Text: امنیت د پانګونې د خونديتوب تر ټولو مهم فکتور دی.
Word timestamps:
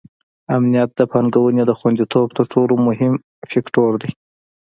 امنیت 0.55 0.89
د 0.95 1.01
پانګونې 1.11 1.63
د 1.65 1.71
خونديتوب 1.79 2.27
تر 2.37 2.45
ټولو 2.53 2.73
مهم 2.87 3.13
فکتور 3.51 3.91
دی. 4.01 4.11